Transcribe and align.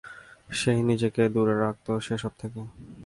সে-ই 0.49 0.81
নিজেকে 0.81 1.21
দূরে 1.29 1.55
রাখত 1.59 1.87
সেসব 1.99 2.33
থেকে। 2.39 2.61